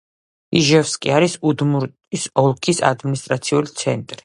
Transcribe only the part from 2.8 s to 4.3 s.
ადმინისტრაციული ცენტრი.